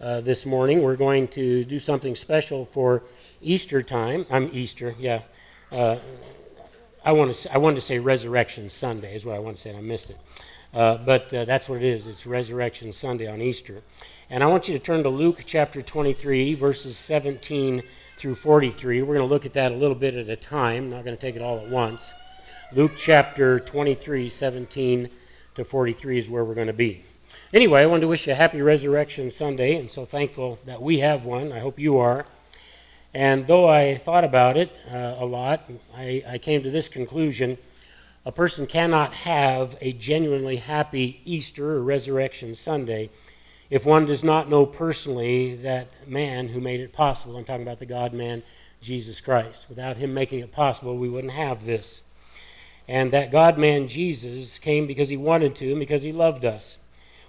[0.00, 0.82] uh, this morning.
[0.82, 3.02] We're going to do something special for
[3.42, 4.26] Easter time.
[4.30, 5.22] I'm Easter, yeah.
[5.70, 5.96] Uh,
[7.04, 7.54] I want to.
[7.54, 10.10] I wanted to say Resurrection Sunday is what I want to say, and I missed
[10.10, 10.18] it.
[10.72, 12.06] Uh, but uh, that's what it is.
[12.06, 13.82] It's Resurrection Sunday on Easter,
[14.28, 17.82] and I want you to turn to Luke chapter 23, verses 17
[18.16, 19.02] through 43.
[19.02, 20.84] We're going to look at that a little bit at a time.
[20.84, 22.12] I'm not going to take it all at once.
[22.72, 25.08] Luke chapter 23, 17
[25.54, 27.04] to 43 is where we're going to be.
[27.52, 31.00] Anyway, I wanted to wish you a happy Resurrection Sunday, and so thankful that we
[31.00, 31.52] have one.
[31.52, 32.26] I hope you are.
[33.12, 37.58] And though I thought about it uh, a lot, I, I came to this conclusion
[38.24, 43.08] a person cannot have a genuinely happy Easter or Resurrection Sunday
[43.70, 47.36] if one does not know personally that man who made it possible.
[47.36, 48.42] I'm talking about the God man,
[48.82, 49.68] Jesus Christ.
[49.70, 52.02] Without him making it possible, we wouldn't have this.
[52.86, 56.78] And that God man, Jesus, came because he wanted to and because he loved us.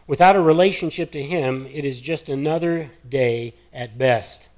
[0.07, 4.49] Without a relationship to him, it is just another day at best.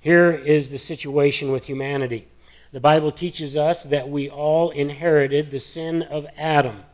[0.00, 2.28] Here is the situation with humanity.
[2.72, 6.84] The Bible teaches us that we all inherited the sin of Adam,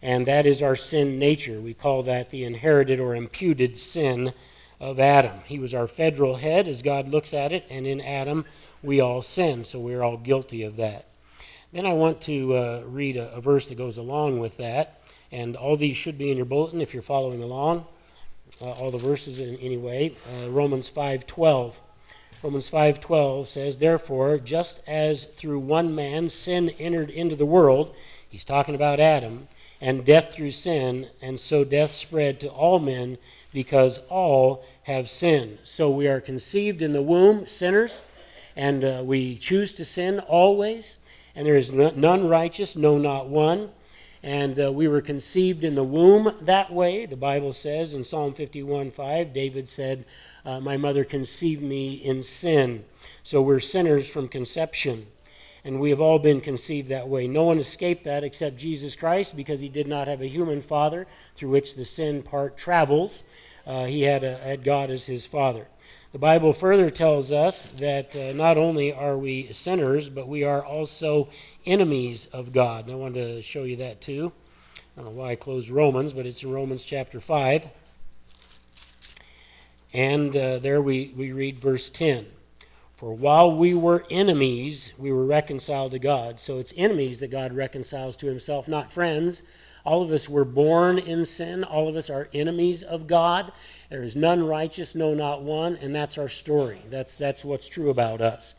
[0.00, 1.60] and that is our sin nature.
[1.60, 4.32] We call that the inherited or imputed sin
[4.80, 5.38] of Adam.
[5.46, 8.44] He was our federal head as God looks at it, and in Adam
[8.82, 11.08] we all sin, so we're all guilty of that.
[11.72, 15.01] Then I want to uh, read a, a verse that goes along with that,
[15.32, 17.86] and all these should be in your bulletin if you're following along.
[18.60, 20.12] Uh, all the verses in anyway.
[20.28, 21.80] Uh, Romans 5:12.
[22.42, 27.94] Romans 5:12 says, "Therefore, just as through one man sin entered into the world,
[28.28, 29.48] he's talking about Adam,
[29.80, 33.16] and death through sin, and so death spread to all men
[33.52, 35.58] because all have sinned.
[35.64, 38.02] So we are conceived in the womb sinners,
[38.54, 40.98] and uh, we choose to sin always,
[41.34, 43.70] and there is none righteous, no not one."
[44.22, 47.06] And uh, we were conceived in the womb that way.
[47.06, 50.04] The Bible says in Psalm 51 5, David said,
[50.44, 52.84] uh, My mother conceived me in sin.
[53.24, 55.08] So we're sinners from conception.
[55.64, 57.28] And we have all been conceived that way.
[57.28, 61.06] No one escaped that except Jesus Christ because he did not have a human father
[61.36, 63.22] through which the sin part travels.
[63.64, 65.68] Uh, he had, a, had God as his father.
[66.12, 70.62] The Bible further tells us that uh, not only are we sinners, but we are
[70.62, 71.30] also
[71.64, 72.84] enemies of God.
[72.84, 74.30] And I wanted to show you that too.
[74.94, 77.66] I don't know why I closed Romans, but it's in Romans chapter 5.
[79.94, 82.26] And uh, there we, we read verse 10.
[82.94, 86.38] For while we were enemies, we were reconciled to God.
[86.40, 89.40] So it's enemies that God reconciles to himself, not friends.
[89.84, 91.64] All of us were born in sin.
[91.64, 93.52] All of us are enemies of God.
[93.90, 96.82] There is none righteous, no, not one, and that's our story.
[96.88, 98.54] That's, that's what's true about us.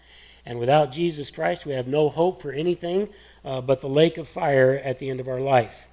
[0.46, 3.10] And without Jesus Christ, we have no hope for anything
[3.46, 5.88] uh, but the lake of fire at the end of our life.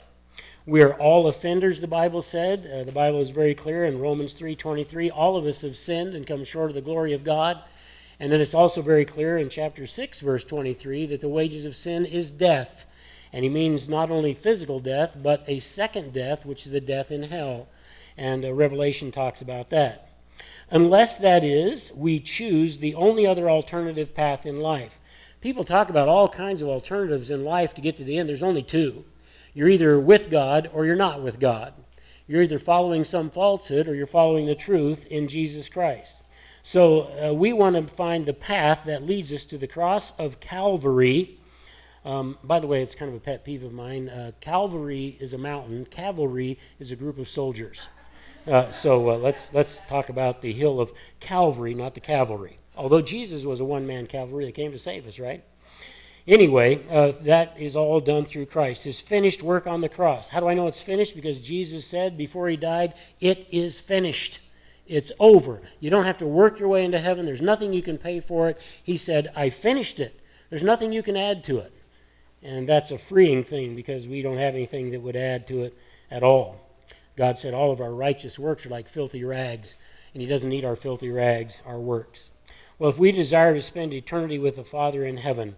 [0.67, 2.67] We are all offenders, the Bible said.
[2.67, 5.11] Uh, the Bible is very clear in Romans 3:23.
[5.11, 7.61] All of us have sinned and come short of the glory of God.
[8.19, 11.75] And then it's also very clear in chapter 6, verse 23, that the wages of
[11.75, 12.85] sin is death.
[13.33, 17.11] And he means not only physical death, but a second death, which is the death
[17.11, 17.69] in hell.
[18.17, 20.11] And uh, Revelation talks about that
[20.71, 24.99] unless that is, we choose the only other alternative path in life.
[25.41, 28.29] People talk about all kinds of alternatives in life to get to the end.
[28.29, 29.05] There's only two.
[29.55, 31.75] You're either with God or you're not with God.
[32.27, 36.23] You're either following some falsehood or you're following the truth in Jesus Christ.
[36.63, 40.41] So uh, we want to find the path that leads us to the cross of
[40.41, 41.40] Calvary.
[42.05, 44.09] Um, by the way, it's kind of a pet peeve of mine.
[44.09, 47.89] Uh, Calvary is a mountain, cavalry is a group of soldiers.
[48.47, 52.57] Uh, so uh, let's, let's talk about the hill of Calvary, not the cavalry.
[52.77, 55.45] Although Jesus was a one man cavalry that came to save us, right?
[56.27, 58.85] Anyway, uh, that is all done through Christ.
[58.85, 60.29] His finished work on the cross.
[60.29, 61.15] How do I know it's finished?
[61.15, 64.41] Because Jesus said before he died, It is finished.
[64.87, 65.63] It's over.
[65.79, 67.25] You don't have to work your way into heaven.
[67.25, 68.61] There's nothing you can pay for it.
[68.83, 70.21] He said, I finished it.
[70.51, 71.73] There's nothing you can add to it.
[72.43, 75.77] And that's a freeing thing because we don't have anything that would add to it
[76.11, 76.61] at all.
[77.17, 79.77] God said all of our righteous works are like filthy rags,
[80.15, 82.31] and He doesn't need our filthy rags, our works.
[82.79, 85.57] Well, if we desire to spend eternity with the Father in heaven,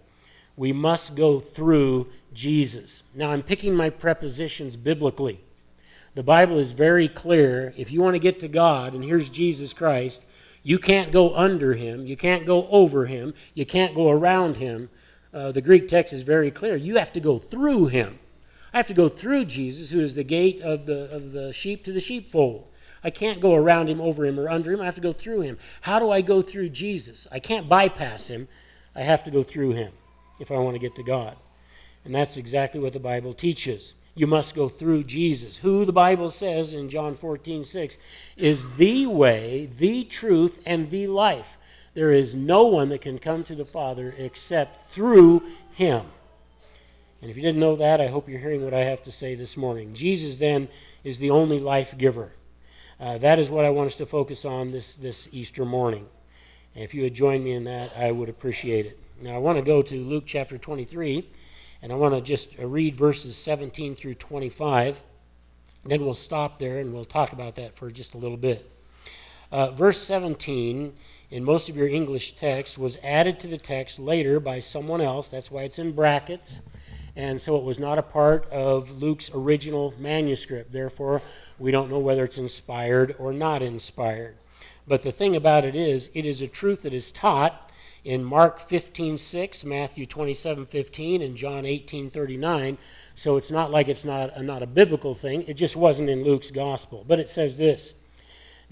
[0.56, 3.04] we must go through Jesus.
[3.14, 5.40] Now, I'm picking my prepositions biblically.
[6.14, 7.72] The Bible is very clear.
[7.76, 10.26] If you want to get to God, and here's Jesus Christ,
[10.62, 14.90] you can't go under him, you can't go over him, you can't go around him.
[15.32, 16.76] Uh, the Greek text is very clear.
[16.76, 18.18] You have to go through him.
[18.72, 21.84] I have to go through Jesus, who is the gate of the, of the sheep
[21.84, 22.66] to the sheepfold.
[23.04, 24.80] I can't go around him, over him, or under him.
[24.80, 25.58] I have to go through him.
[25.82, 27.26] How do I go through Jesus?
[27.32, 28.48] I can't bypass him.
[28.94, 29.92] I have to go through him
[30.38, 31.36] if I want to get to God.
[32.04, 33.94] And that's exactly what the Bible teaches.
[34.14, 37.98] you must go through Jesus, who the Bible says in John 14, 6,
[38.36, 41.56] is the way, the truth, and the life.
[41.94, 45.42] There is no one that can come to the Father except through
[45.72, 46.06] him.
[47.20, 49.34] And if you didn't know that, I hope you're hearing what I have to say
[49.34, 49.94] this morning.
[49.94, 50.68] Jesus, then,
[51.04, 52.32] is the only life giver.
[52.98, 56.08] Uh, that is what I want us to focus on this, this Easter morning.
[56.74, 58.98] And if you would join me in that, I would appreciate it.
[59.20, 61.28] Now, I want to go to Luke chapter 23,
[61.82, 65.00] and I want to just read verses 17 through 25.
[65.84, 68.70] Then we'll stop there and we'll talk about that for just a little bit.
[69.50, 70.94] Uh, verse 17
[71.32, 75.30] in most of your English text was added to the text later by someone else.
[75.30, 76.60] That's why it's in brackets.
[77.16, 80.72] And so it was not a part of Luke's original manuscript.
[80.72, 81.22] Therefore,
[81.58, 84.36] we don't know whether it's inspired or not inspired.
[84.86, 87.70] But the thing about it is, it is a truth that is taught
[88.04, 92.76] in Mark 15:6, Matthew 27:15, and John 18:39.
[93.14, 95.44] So it's not like it's not a, not a biblical thing.
[95.48, 97.06] It just wasn't in Luke's gospel.
[97.08, 97.94] But it says this.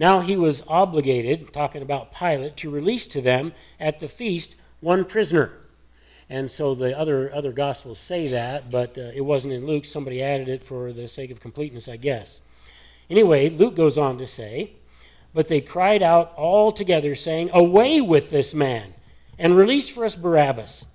[0.00, 5.04] Now he was obligated, talking about Pilate, to release to them at the feast one
[5.04, 5.52] prisoner.
[6.30, 9.84] And so the other other gospels say that, but uh, it wasn't in Luke.
[9.84, 12.40] Somebody added it for the sake of completeness, I guess.
[13.10, 14.70] Anyway, Luke goes on to say,
[15.34, 18.94] but they cried out all together, saying, "Away with this man,
[19.38, 20.86] and release for us Barabbas."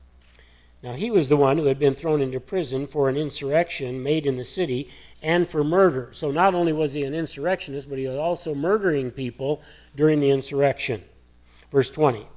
[0.86, 4.28] Now he was the one who had been thrown into prison for an insurrection made
[4.28, 4.88] in the city
[5.24, 6.10] and for murder.
[6.12, 9.64] So not only was he an insurrectionist, but he was also murdering people
[9.96, 11.04] during the insurrection.
[11.72, 12.28] Verse 20.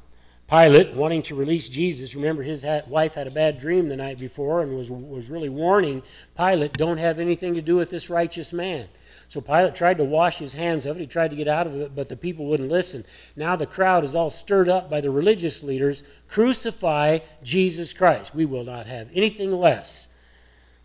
[0.48, 4.62] Pilate, wanting to release Jesus, remember his wife had a bad dream the night before
[4.62, 6.02] and was, was really warning
[6.34, 8.88] Pilate, don't have anything to do with this righteous man.
[9.28, 11.00] So Pilate tried to wash his hands of it.
[11.00, 13.04] He tried to get out of it, but the people wouldn't listen.
[13.36, 16.02] Now the crowd is all stirred up by the religious leaders.
[16.28, 18.34] Crucify Jesus Christ.
[18.34, 20.08] We will not have anything less.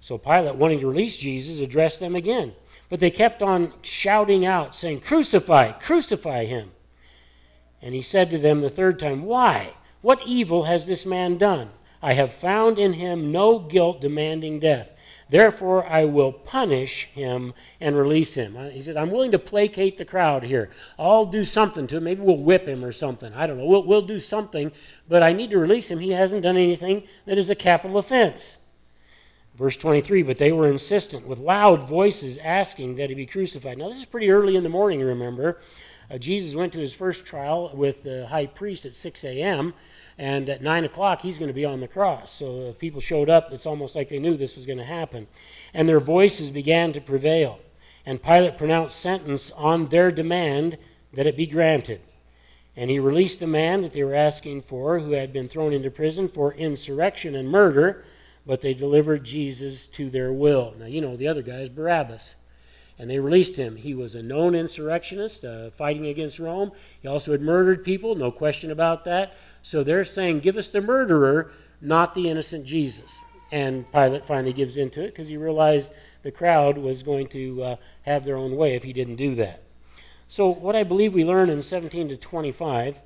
[0.01, 2.53] So Pilate, wanting to release Jesus, addressed them again.
[2.89, 6.71] But they kept on shouting out, saying, Crucify, crucify him.
[7.81, 9.71] And he said to them the third time, Why?
[10.01, 11.69] What evil has this man done?
[12.01, 14.92] I have found in him no guilt demanding death.
[15.33, 18.55] Therefore, I will punish him and release him.
[18.69, 20.69] He said, I'm willing to placate the crowd here.
[20.99, 22.03] I'll do something to him.
[22.03, 23.33] Maybe we'll whip him or something.
[23.33, 23.65] I don't know.
[23.65, 24.71] We'll, we'll do something,
[25.09, 25.97] but I need to release him.
[25.97, 28.59] He hasn't done anything that is a capital offense.
[29.55, 33.79] Verse 23 But they were insistent with loud voices asking that he be crucified.
[33.79, 35.59] Now, this is pretty early in the morning, remember.
[36.11, 39.73] Uh, Jesus went to his first trial with the high priest at 6 a.m.,
[40.17, 42.31] and at 9 o'clock he's going to be on the cross.
[42.31, 45.27] So if people showed up, it's almost like they knew this was going to happen.
[45.73, 47.59] And their voices began to prevail.
[48.05, 50.77] And Pilate pronounced sentence on their demand
[51.13, 52.01] that it be granted.
[52.75, 55.91] And he released the man that they were asking for, who had been thrown into
[55.91, 58.03] prison for insurrection and murder
[58.45, 60.73] but they delivered Jesus to their will.
[60.77, 62.35] Now, you know, the other guy is Barabbas.
[62.99, 63.75] And they released him.
[63.75, 66.71] He was a known insurrectionist, uh, fighting against Rome.
[67.01, 69.35] He also had murdered people, no question about that.
[69.61, 71.51] So they're saying, give us the murderer,
[71.81, 73.19] not the innocent Jesus.
[73.51, 75.91] And Pilate finally gives in to it because he realized
[76.23, 79.63] the crowd was going to uh, have their own way if he didn't do that.
[80.27, 83.01] So, what I believe we learn in 17 to 25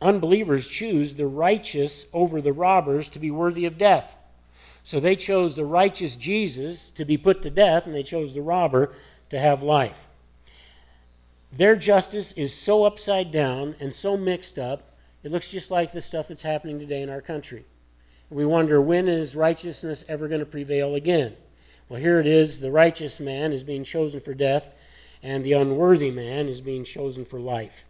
[0.00, 4.16] unbelievers choose the righteous over the robbers to be worthy of death.
[4.86, 8.40] So they chose the righteous Jesus to be put to death, and they chose the
[8.40, 8.92] robber
[9.30, 10.06] to have life.
[11.50, 14.92] Their justice is so upside down and so mixed up,
[15.24, 17.64] it looks just like the stuff that's happening today in our country.
[18.30, 21.34] We wonder when is righteousness ever going to prevail again?
[21.88, 24.72] Well, here it is the righteous man is being chosen for death,
[25.20, 27.84] and the unworthy man is being chosen for life.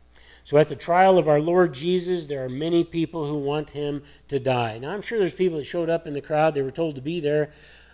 [0.47, 4.05] So at the trial of our Lord Jesus, there are many people who want him
[4.29, 4.79] to die.
[4.79, 6.55] Now, I'm sure there's people that showed up in the crowd.
[6.55, 7.51] They were told to be there.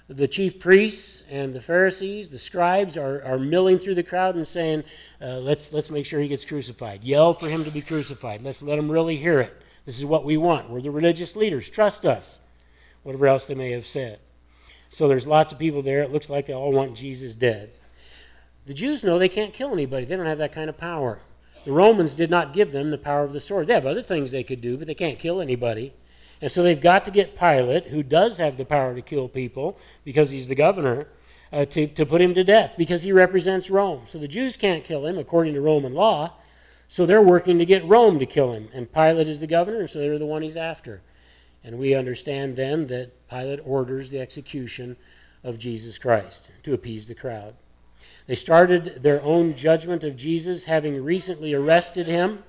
[0.07, 4.47] The chief priests and the Pharisees, the scribes, are, are milling through the crowd and
[4.47, 4.85] saying,
[5.19, 7.03] uh, let's, let's make sure he gets crucified.
[7.03, 8.43] Yell for him to be crucified.
[8.43, 9.57] Let's let him really hear it.
[9.87, 10.69] This is what we want.
[10.69, 11.71] We're the religious leaders.
[11.71, 12.41] Trust us.
[13.03, 14.19] Whatever else they may have said.
[14.91, 16.03] So there's lots of people there.
[16.03, 17.71] It looks like they all want Jesus dead.
[18.67, 21.21] The Jews know they can't kill anybody, they don't have that kind of power.
[21.65, 23.67] The Romans did not give them the power of the sword.
[23.67, 25.95] They have other things they could do, but they can't kill anybody.
[26.41, 29.79] And so they've got to get Pilate, who does have the power to kill people
[30.05, 31.07] because he's the governor,
[31.53, 34.03] uh, to, to put him to death because he represents Rome.
[34.07, 36.33] So the Jews can't kill him according to Roman law.
[36.89, 38.69] So they're working to get Rome to kill him.
[38.75, 41.01] And Pilate is the governor, and so they're the one he's after.
[41.65, 44.97] And we understand then that Pilate orders the execution
[45.45, 47.55] of Jesus Christ to appease the crowd.
[48.27, 52.45] They started their own judgment of Jesus, having recently arrested him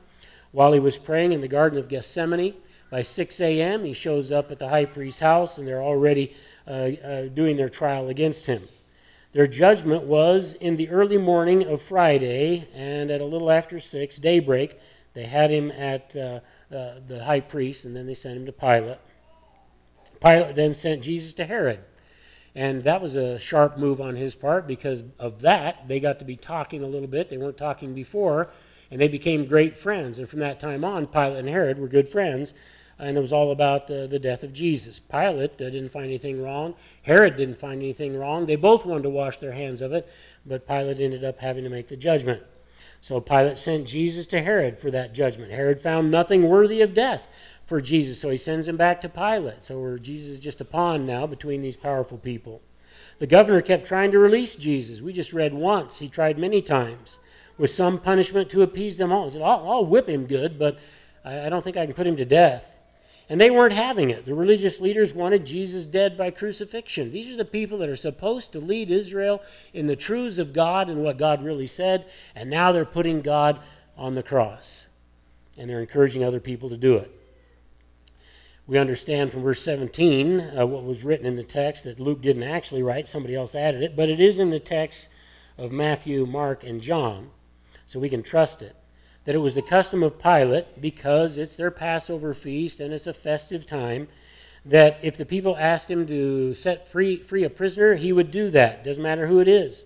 [0.51, 2.53] while he was praying in the Garden of Gethsemane.
[2.89, 6.35] By 6 a.m., he shows up at the high priest's house, and they're already
[6.67, 8.67] uh, uh, doing their trial against him.
[9.31, 14.17] Their judgment was in the early morning of Friday, and at a little after six,
[14.17, 14.79] daybreak,
[15.15, 16.39] they had him at uh,
[16.71, 18.99] uh, the high priest, and then they sent him to Pilate.
[20.23, 21.79] Pilate then sent Jesus to Herod.
[22.55, 26.25] And that was a sharp move on his part because of that, they got to
[26.25, 27.29] be talking a little bit.
[27.29, 28.49] They weren't talking before,
[28.91, 30.19] and they became great friends.
[30.19, 32.53] And from that time on, Pilate and Herod were good friends
[32.99, 34.99] and it was all about uh, the death of Jesus.
[34.99, 36.75] Pilate uh, didn't find anything wrong.
[37.03, 38.45] Herod didn't find anything wrong.
[38.45, 40.07] They both wanted to wash their hands of it,
[40.45, 42.43] but Pilate ended up having to make the judgment.
[43.01, 45.51] So Pilate sent Jesus to Herod for that judgment.
[45.51, 47.27] Herod found nothing worthy of death
[47.65, 49.63] for Jesus, so he sends him back to Pilate.
[49.63, 52.61] So Jesus is just a pawn now between these powerful people.
[53.19, 55.01] The governor kept trying to release Jesus.
[55.01, 55.99] We just read once.
[55.99, 57.19] He tried many times
[57.57, 59.25] with some punishment to appease them all.
[59.25, 60.79] He said, I'll, I'll whip him good, but
[61.23, 62.71] I, I don't think I can put him to death.
[63.29, 64.25] And they weren't having it.
[64.25, 67.11] The religious leaders wanted Jesus dead by crucifixion.
[67.11, 69.41] These are the people that are supposed to lead Israel
[69.73, 72.05] in the truths of God and what God really said,
[72.35, 73.59] and now they're putting God
[73.97, 74.87] on the cross.
[75.57, 77.22] And they're encouraging other people to do it.
[78.65, 82.43] We understand from verse 17 uh, what was written in the text that Luke didn't
[82.43, 85.09] actually write, somebody else added it, but it is in the text
[85.57, 87.31] of Matthew, Mark, and John,
[87.85, 88.75] so we can trust it
[89.25, 93.13] that it was the custom of Pilate, because it's their Passover feast and it's a
[93.13, 94.07] festive time,
[94.65, 98.49] that if the people asked him to set free, free a prisoner, he would do
[98.49, 98.83] that.
[98.83, 99.85] Doesn't matter who it is.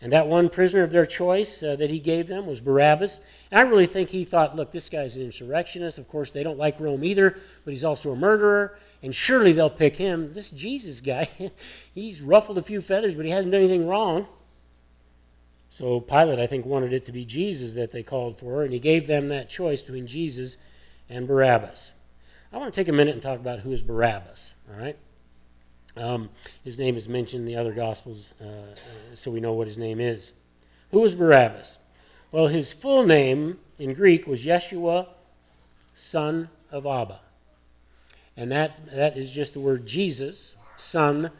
[0.00, 3.20] And that one prisoner of their choice uh, that he gave them was Barabbas.
[3.50, 5.98] And I really think he thought, look, this guy's an insurrectionist.
[5.98, 7.30] Of course, they don't like Rome either,
[7.64, 8.78] but he's also a murderer.
[9.02, 10.34] And surely they'll pick him.
[10.34, 11.28] This Jesus guy,
[11.94, 14.28] he's ruffled a few feathers, but he hasn't done anything wrong.
[15.68, 18.78] So Pilate, I think, wanted it to be Jesus that they called for, and he
[18.78, 20.56] gave them that choice between Jesus
[21.10, 21.92] and Barabbas.
[22.52, 24.96] I want to take a minute and talk about who is Barabbas, all right?
[25.98, 26.30] Um,
[26.64, 28.74] his name is mentioned in the other Gospels, uh,
[29.14, 30.32] so we know what his name is.
[30.90, 31.78] Who was Barabbas?
[32.30, 35.08] Well, his full name in Greek was Yeshua,
[35.94, 37.20] son of Abba.
[38.36, 41.32] And that, that is just the word Jesus, son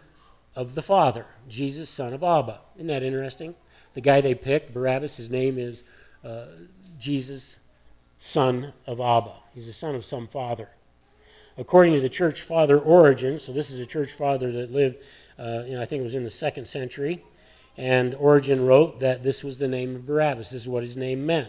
[0.56, 1.26] of the Father.
[1.48, 2.60] Jesus, son of Abba.
[2.76, 3.54] Isn't that interesting?
[3.98, 5.82] the guy they picked, Barabbas, his name is
[6.24, 6.46] uh,
[7.00, 7.58] Jesus,
[8.20, 9.32] son of Abba.
[9.52, 10.68] He's the son of some father.
[11.58, 14.98] According to the church father Origen, so this is a church father that lived,
[15.36, 17.24] uh, I think it was in the second century,
[17.76, 20.50] and Origen wrote that this was the name of Barabbas.
[20.50, 21.48] This is what his name meant.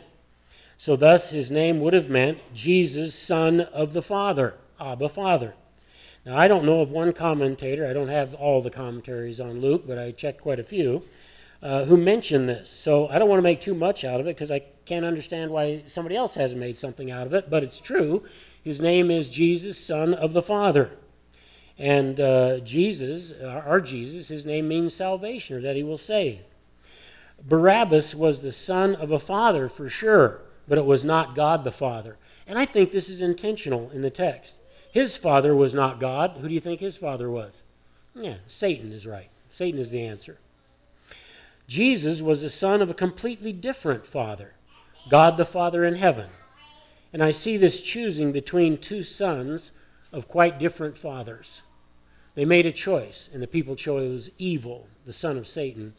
[0.77, 5.53] So, thus, his name would have meant Jesus, son of the Father, Abba, Father.
[6.25, 9.83] Now, I don't know of one commentator, I don't have all the commentaries on Luke,
[9.85, 11.03] but I checked quite a few
[11.61, 12.69] uh, who mentioned this.
[12.69, 15.51] So I don't want to make too much out of it because I can't understand
[15.51, 18.23] why somebody else hasn't made something out of it, but it's true.
[18.63, 20.91] His name is Jesus, Son of the Father.
[21.77, 26.41] And uh, Jesus, our Jesus, his name means salvation or that he will save.
[27.41, 31.71] Barabbas was the son of a father for sure, but it was not God the
[31.71, 32.17] Father.
[32.45, 34.59] And I think this is intentional in the text.
[34.91, 36.37] His father was not God.
[36.41, 37.63] Who do you think his father was?
[38.13, 39.29] Yeah, Satan is right.
[39.49, 40.39] Satan is the answer.
[41.67, 44.55] Jesus was the son of a completely different father,
[45.09, 46.29] God the Father in heaven.
[47.11, 49.71] And I see this choosing between two sons
[50.11, 51.63] of quite different fathers.
[52.35, 55.93] They made a choice, and the people chose evil, the son of Satan,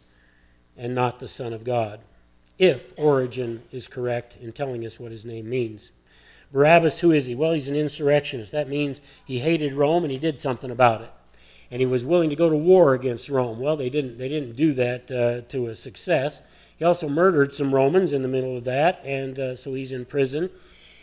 [0.76, 2.00] and not the son of God,
[2.58, 5.92] if Origen is correct in telling us what his name means.
[6.52, 7.34] Barabbas, who is he?
[7.34, 8.52] Well, he's an insurrectionist.
[8.52, 11.10] That means he hated Rome and he did something about it
[11.70, 13.60] and he was willing to go to war against Rome.
[13.60, 16.42] Well, they didn't, they didn't do that uh, to a success.
[16.76, 20.04] He also murdered some Romans in the middle of that, and uh, so he's in
[20.04, 20.50] prison.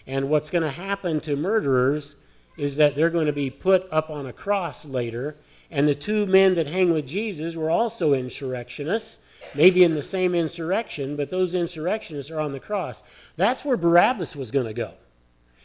[0.07, 2.15] And what's going to happen to murderers
[2.57, 5.35] is that they're going to be put up on a cross later.
[5.69, 9.19] And the two men that hang with Jesus were also insurrectionists,
[9.53, 13.03] maybe in the same insurrection, but those insurrectionists are on the cross.
[13.35, 14.93] That's where Barabbas was going to go.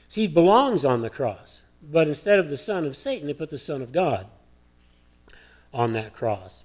[0.09, 3.51] See, he belongs on the cross, but instead of the son of Satan, they put
[3.51, 4.27] the son of God
[5.73, 6.65] on that cross.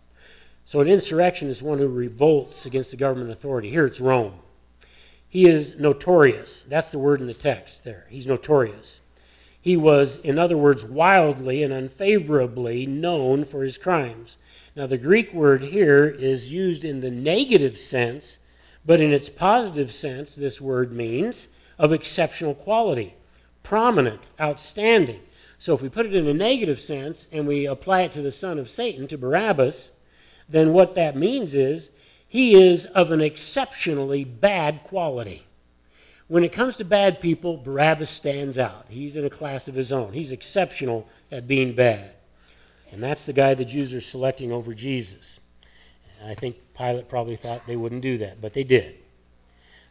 [0.66, 3.70] So an insurrection is one who revolts against the government authority.
[3.70, 4.40] Here it's Rome.
[5.38, 6.64] He is notorious.
[6.64, 8.08] That's the word in the text there.
[8.10, 9.02] He's notorious.
[9.62, 14.38] He was, in other words, wildly and unfavorably known for his crimes.
[14.76, 18.40] Now, the Greek word here is used in the negative sense,
[18.84, 23.14] but in its positive sense, this word means of exceptional quality,
[23.62, 25.20] prominent, outstanding.
[25.60, 28.32] So if we put it in a negative sense and we apply it to the
[28.32, 29.92] son of Satan, to Barabbas,
[30.50, 31.92] then what that means is
[32.28, 35.46] he is of an exceptionally bad quality.
[36.28, 38.86] When it comes to bad people, Barabbas stands out.
[38.90, 40.12] He's in a class of his own.
[40.12, 42.12] He's exceptional at being bad.
[42.92, 45.40] And that's the guy the Jews are selecting over Jesus.
[46.20, 48.98] And I think Pilate probably thought they wouldn't do that, but they did.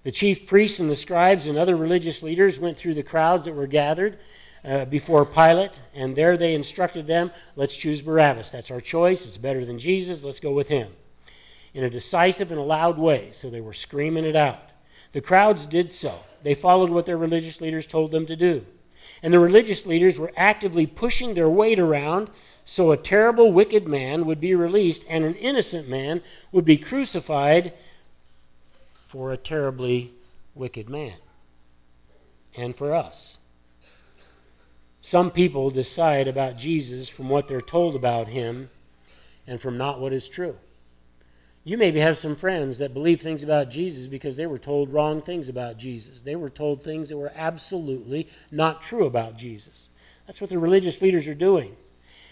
[0.02, 3.54] The chief priests and the scribes and other religious leaders went through the crowds that
[3.54, 4.18] were gathered
[4.64, 8.50] uh, before Pilate, and there they instructed them let's choose Barabbas.
[8.50, 9.24] That's our choice.
[9.24, 10.22] It's better than Jesus.
[10.22, 10.92] Let's go with him.
[11.76, 14.70] In a decisive and a loud way, so they were screaming it out.
[15.12, 16.20] The crowds did so.
[16.42, 18.64] They followed what their religious leaders told them to do.
[19.22, 22.30] And the religious leaders were actively pushing their weight around
[22.64, 27.74] so a terrible, wicked man would be released and an innocent man would be crucified
[28.70, 30.12] for a terribly
[30.54, 31.16] wicked man
[32.56, 33.36] and for us.
[35.02, 38.70] Some people decide about Jesus from what they're told about him
[39.46, 40.56] and from not what is true.
[41.66, 45.20] You maybe have some friends that believe things about Jesus because they were told wrong
[45.20, 46.22] things about Jesus.
[46.22, 49.88] They were told things that were absolutely not true about Jesus.
[50.28, 51.74] That's what the religious leaders are doing.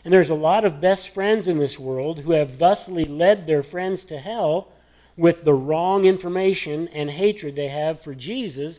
[0.04, 3.64] And there's a lot of best friends in this world who have thusly led their
[3.64, 4.68] friends to hell
[5.16, 8.78] with the wrong information and hatred they have for Jesus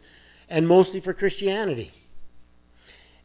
[0.50, 1.92] and mostly for Christianity.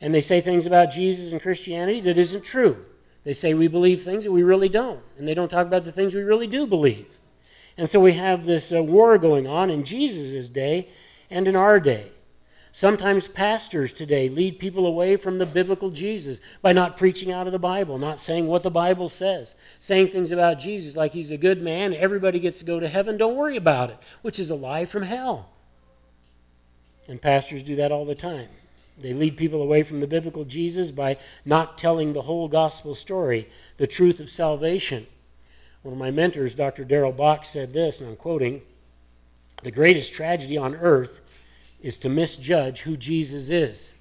[0.01, 2.87] And they say things about Jesus and Christianity that isn't true.
[3.23, 5.93] They say we believe things that we really don't, and they don't talk about the
[5.93, 7.19] things we really do believe.
[7.81, 10.91] And so we have this uh, war going on in Jesus' day
[11.31, 12.13] and in our day.
[12.73, 17.55] Sometimes pastors today lead people away from the biblical Jesus by not preaching out of
[17.55, 21.39] the Bible, not saying what the Bible says, saying things about Jesus like he's a
[21.39, 24.55] good man, everybody gets to go to heaven, don't worry about it, which is a
[24.55, 25.49] lie from hell.
[27.09, 28.49] And pastors do that all the time.
[28.99, 33.49] They lead people away from the biblical Jesus by not telling the whole gospel story,
[33.79, 35.07] the truth of salvation.
[35.83, 36.85] One of my mentors, Dr.
[36.85, 38.63] Darrell Bock, said this, and I'm quoting
[39.63, 41.21] The greatest tragedy on earth
[41.81, 43.93] is to misjudge who Jesus is.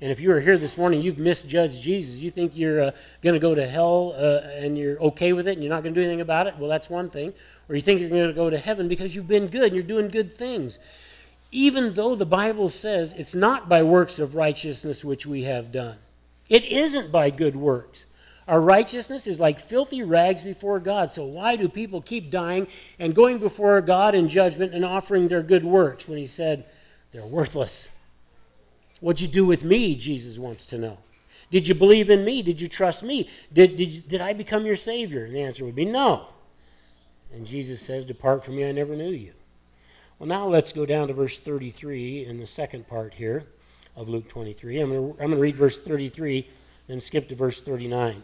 [0.00, 2.20] And if you are here this morning, you've misjudged Jesus.
[2.20, 2.90] You think you're uh,
[3.22, 5.94] going to go to hell uh, and you're okay with it and you're not going
[5.94, 6.58] to do anything about it.
[6.58, 7.32] Well, that's one thing.
[7.68, 9.84] Or you think you're going to go to heaven because you've been good and you're
[9.84, 10.80] doing good things.
[11.52, 15.98] Even though the Bible says it's not by works of righteousness which we have done,
[16.48, 18.06] it isn't by good works.
[18.46, 21.10] Our righteousness is like filthy rags before God.
[21.10, 22.66] So why do people keep dying
[22.98, 26.66] and going before God in judgment and offering their good works when He said
[27.12, 27.88] they're worthless?
[29.00, 29.94] What'd you do with me?
[29.96, 30.98] Jesus wants to know.
[31.50, 32.42] Did you believe in me?
[32.42, 33.28] Did you trust me?
[33.52, 35.24] Did, did, did I become your Savior?
[35.24, 36.26] And the answer would be no.
[37.32, 39.32] And Jesus says, Depart from me, I never knew you.
[40.18, 43.44] Well, now let's go down to verse 33 in the second part here
[43.96, 44.80] of Luke 23.
[44.80, 46.48] I'm going to, read verse 33,
[46.86, 48.22] then skip to verse 39.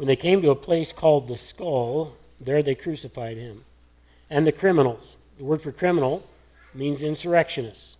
[0.00, 3.64] When they came to a place called the skull, there they crucified him.
[4.30, 5.18] And the criminals.
[5.36, 6.26] The word for criminal
[6.72, 7.98] means insurrectionists,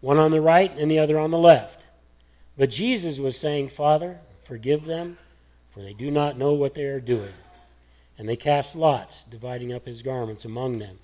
[0.00, 1.86] one on the right and the other on the left.
[2.58, 5.18] But Jesus was saying, Father, forgive them,
[5.70, 7.34] for they do not know what they are doing.
[8.18, 10.98] And they cast lots, dividing up his garments among them.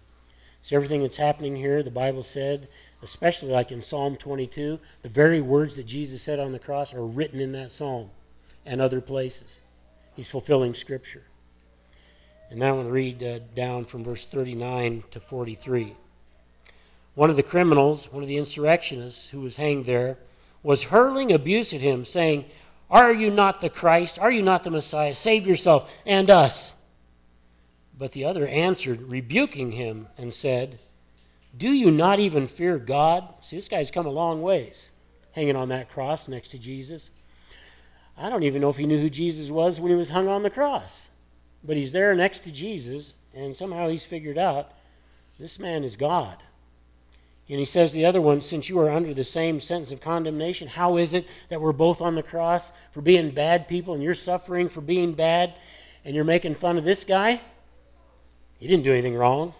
[0.61, 2.67] So, everything that's happening here, the Bible said,
[3.01, 7.07] especially like in Psalm 22, the very words that Jesus said on the cross are
[7.07, 8.11] written in that psalm
[8.67, 9.61] and other places.
[10.15, 11.25] He's fulfilling Scripture.
[12.51, 15.97] And now I want to read uh, down from verse 39 to 43.
[17.15, 20.19] One of the criminals, one of the insurrectionists who was hanged there,
[20.63, 22.45] was hurling abuse at him, saying,
[22.91, 24.19] Are you not the Christ?
[24.19, 25.15] Are you not the Messiah?
[25.15, 26.75] Save yourself and us.
[27.97, 30.81] But the other answered, rebuking him, and said,
[31.57, 33.29] Do you not even fear God?
[33.41, 34.91] See, this guy's come a long ways,
[35.33, 37.11] hanging on that cross next to Jesus.
[38.17, 40.43] I don't even know if he knew who Jesus was when he was hung on
[40.43, 41.09] the cross.
[41.65, 44.73] But he's there next to Jesus, and somehow he's figured out
[45.39, 46.39] this man is God.
[47.49, 50.69] And he says the other one, Since you are under the same sentence of condemnation,
[50.69, 54.15] how is it that we're both on the cross for being bad people and you're
[54.15, 55.55] suffering for being bad
[56.05, 57.41] and you're making fun of this guy?
[58.59, 59.55] He didn't do anything wrong.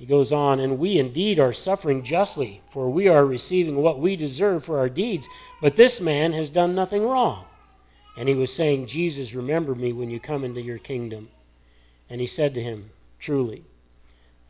[0.00, 4.16] He goes on, and we indeed are suffering justly, for we are receiving what we
[4.16, 5.28] deserve for our deeds.
[5.60, 7.44] But this man has done nothing wrong.
[8.16, 11.28] And he was saying, Jesus, remember me when you come into your kingdom.
[12.08, 13.64] And he said to him, Truly,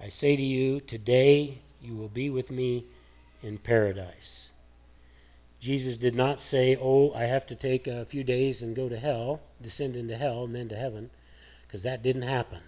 [0.00, 2.84] I say to you, today you will be with me
[3.42, 4.52] in paradise.
[5.58, 9.00] Jesus did not say, Oh, I have to take a few days and go to
[9.00, 11.10] hell, descend into hell, and then to heaven,
[11.66, 12.60] because that didn't happen.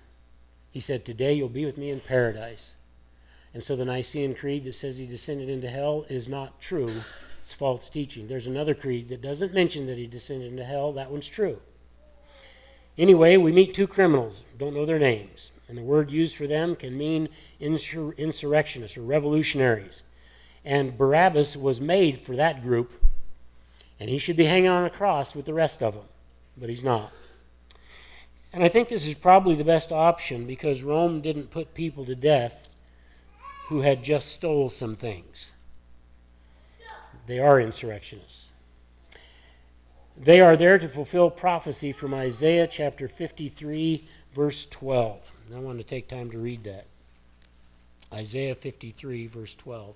[0.73, 2.77] He said, Today you'll be with me in paradise.
[3.55, 7.03] And so the Nicene Creed that says he descended into hell is not true.
[7.41, 8.29] It's false teaching.
[8.29, 10.93] There's another creed that doesn't mention that he descended into hell.
[10.93, 11.61] That one's true.
[12.97, 14.45] Anyway, we meet two criminals.
[14.59, 15.51] Don't know their names.
[15.69, 17.29] And the word used for them can mean
[17.61, 20.05] insur- insurrectionists or revolutionaries.
[20.65, 22.93] And Barabbas was made for that group.
[23.99, 26.05] And he should be hanging on a cross with the rest of them.
[26.57, 27.11] But he's not.
[28.53, 32.15] And I think this is probably the best option because Rome didn't put people to
[32.15, 32.69] death
[33.69, 35.53] who had just stole some things.
[37.27, 38.51] They are insurrectionists.
[40.17, 45.41] They are there to fulfill prophecy from Isaiah chapter 53, verse 12.
[45.47, 46.87] And I want to take time to read that.
[48.13, 49.95] Isaiah 53, verse 12.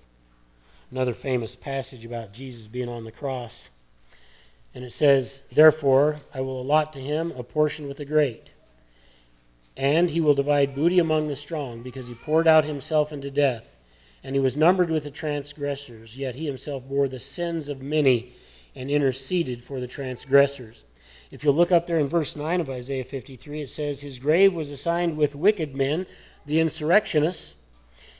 [0.89, 3.69] Another famous passage about Jesus being on the cross.
[4.77, 8.51] And it says, Therefore, I will allot to him a portion with the great.
[9.75, 13.75] And he will divide booty among the strong, because he poured out himself into death.
[14.23, 18.33] And he was numbered with the transgressors, yet he himself bore the sins of many
[18.75, 20.85] and interceded for the transgressors.
[21.31, 24.53] If you look up there in verse 9 of Isaiah 53, it says, His grave
[24.53, 26.05] was assigned with wicked men,
[26.45, 27.55] the insurrectionists,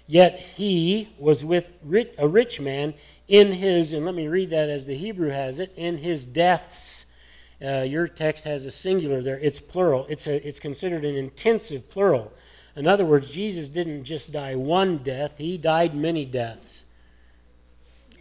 [0.07, 1.69] yet he was with
[2.17, 2.95] a rich man
[3.27, 7.05] in his, and let me read that as the Hebrew has it, in his deaths.
[7.63, 9.39] Uh, your text has a singular there.
[9.39, 10.05] It's plural.
[10.09, 12.31] It's, a, it's considered an intensive plural.
[12.75, 16.85] In other words, Jesus didn't just die one death, he died many deaths.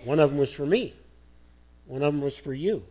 [0.05, 0.95] One of them was for me.
[1.85, 2.85] One of them was for you.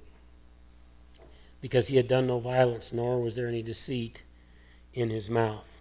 [1.61, 4.21] Because he had done no violence, nor was there any deceit
[4.93, 5.77] in his mouth.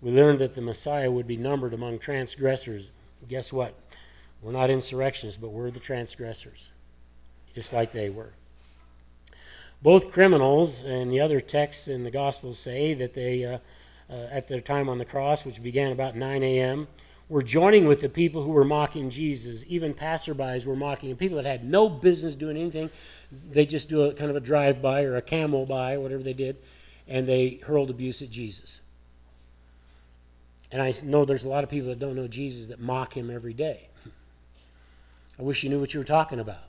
[0.00, 2.90] We learned that the Messiah would be numbered among transgressors.
[3.26, 3.74] Guess what?
[4.42, 6.70] We're not insurrectionists, but we're the transgressors,
[7.54, 8.32] just like they were.
[9.82, 13.58] Both criminals and the other texts in the Gospels say that they, uh,
[14.10, 16.88] uh, at their time on the cross, which began about 9 a.m.,
[17.28, 19.64] were joining with the people who were mocking Jesus.
[19.68, 21.16] Even passerbys were mocking him.
[21.16, 22.90] People that had no business doing anything,
[23.30, 26.32] they just do a kind of a drive by or a camel by, whatever they
[26.32, 26.56] did,
[27.06, 28.80] and they hurled abuse at Jesus.
[30.72, 33.30] And I know there's a lot of people that don't know Jesus that mock him
[33.30, 33.88] every day.
[35.38, 36.64] I wish you knew what you were talking about.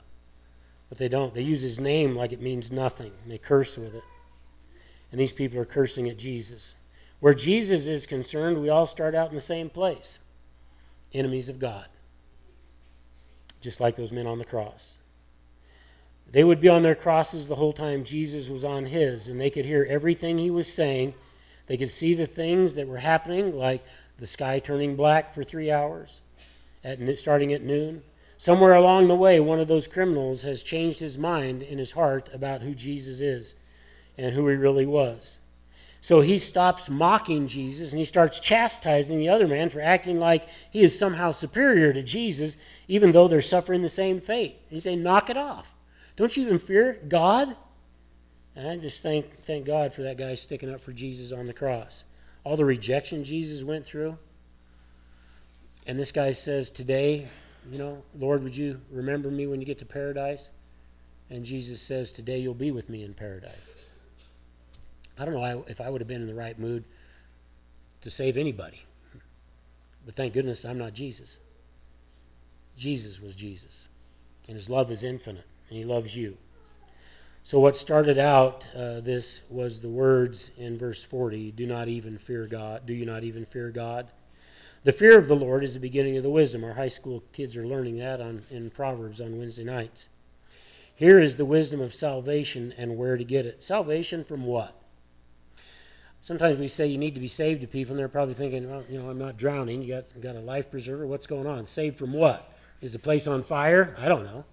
[0.88, 1.34] But they don't.
[1.34, 3.12] They use his name like it means nothing.
[3.22, 4.04] And they curse with it.
[5.10, 6.76] And these people are cursing at Jesus.
[7.20, 10.18] Where Jesus is concerned, we all start out in the same place
[11.12, 11.86] enemies of God,
[13.60, 14.98] just like those men on the cross.
[16.30, 19.50] They would be on their crosses the whole time Jesus was on his, and they
[19.50, 21.14] could hear everything he was saying.
[21.66, 23.84] They could see the things that were happening, like
[24.18, 26.20] the sky turning black for three hours,
[26.84, 28.02] at, starting at noon.
[28.40, 32.30] Somewhere along the way, one of those criminals has changed his mind in his heart
[32.32, 33.54] about who Jesus is
[34.16, 35.40] and who he really was.
[36.00, 40.48] So he stops mocking Jesus and he starts chastising the other man for acting like
[40.70, 42.56] he is somehow superior to Jesus,
[42.88, 44.56] even though they're suffering the same fate.
[44.70, 45.74] He's saying, knock it off.
[46.16, 47.54] Don't you even fear God?
[48.56, 51.52] And I just thank, thank God for that guy sticking up for Jesus on the
[51.52, 52.04] cross.
[52.42, 54.16] All the rejection Jesus went through.
[55.86, 57.26] And this guy says, Today,
[57.70, 60.50] you know, Lord, would you remember me when you get to paradise?
[61.28, 63.74] And Jesus says, Today you'll be with me in paradise.
[65.18, 66.84] I don't know if I would have been in the right mood
[68.00, 68.84] to save anybody.
[70.04, 71.38] But thank goodness I'm not Jesus.
[72.76, 73.88] Jesus was Jesus.
[74.48, 76.38] And his love is infinite, and he loves you.
[77.42, 82.18] So, what started out uh, this was the words in verse 40 Do not even
[82.18, 82.86] fear God.
[82.86, 84.08] Do you not even fear God?
[84.82, 86.64] The fear of the Lord is the beginning of the wisdom.
[86.64, 90.08] Our high school kids are learning that on, in Proverbs on Wednesday nights.
[90.94, 93.62] Here is the wisdom of salvation and where to get it.
[93.62, 94.74] Salvation from what?
[96.22, 98.84] Sometimes we say you need to be saved to people, and they're probably thinking, well,
[98.88, 99.82] you know, I'm not drowning.
[99.82, 101.06] You got, got a life preserver.
[101.06, 101.66] What's going on?
[101.66, 102.50] Saved from what?
[102.80, 103.94] Is the place on fire?
[103.98, 104.44] I don't know.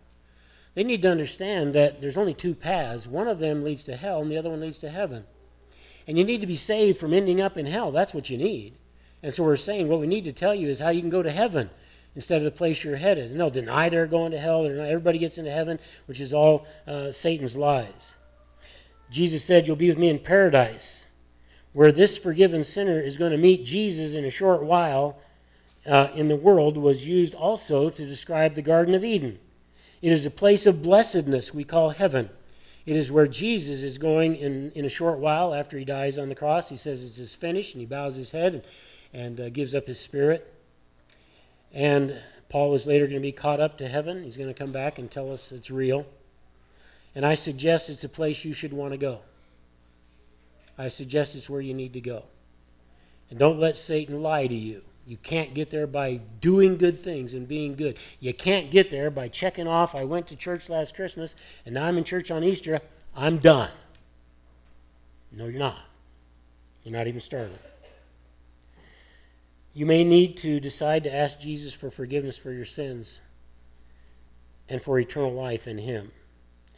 [0.76, 3.08] They need to understand that there's only two paths.
[3.08, 5.26] One of them leads to hell, and the other one leads to heaven.
[6.06, 7.92] And you need to be saved from ending up in hell.
[7.92, 8.76] That's what you need.
[9.24, 11.24] And so we're saying what we need to tell you is how you can go
[11.24, 11.70] to heaven
[12.16, 13.32] instead of the place you're headed.
[13.32, 14.66] And they'll deny they're going to hell.
[14.66, 18.16] Everybody gets into heaven, which is all uh, Satan's lies.
[19.10, 21.06] Jesus said, You'll be with me in paradise
[21.74, 25.18] where this forgiven sinner is going to meet Jesus in a short while
[25.86, 29.40] uh, in the world was used also to describe the Garden of Eden.
[30.02, 32.30] It is a place of blessedness we call heaven.
[32.86, 36.30] It is where Jesus is going in, in a short while after he dies on
[36.30, 36.70] the cross.
[36.70, 38.64] He says it's finished and he bows his head and,
[39.18, 40.54] and uh, gives up his spirit.
[41.74, 42.16] And
[42.50, 44.24] Paul is later going to be caught up to heaven.
[44.24, 46.06] He's going to come back and tell us it's real.
[47.16, 49.22] And I suggest it's a place you should want to go.
[50.78, 52.26] I suggest it's where you need to go.
[53.32, 54.84] And don't let Satan lie to you.
[55.08, 57.98] You can't get there by doing good things and being good.
[58.20, 61.86] You can't get there by checking off, I went to church last Christmas and now
[61.86, 62.82] I'm in church on Easter.
[63.16, 63.72] I'm done.
[65.32, 65.80] No, you're not.
[66.84, 67.58] You're not even started.
[69.78, 73.20] You may need to decide to ask Jesus for forgiveness for your sins
[74.68, 76.14] and for eternal life in Him.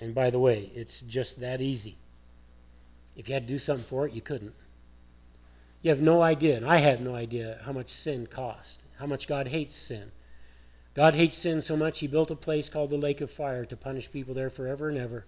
[0.01, 1.95] And by the way, it's just that easy.
[3.15, 4.53] If you had to do something for it, you couldn't.
[5.81, 9.29] You have no idea, and I have no idea how much sin cost, how much
[9.29, 10.11] God hates sin.
[10.93, 13.77] God hates sin so much, He built a place called the lake of fire to
[13.77, 15.25] punish people there forever and ever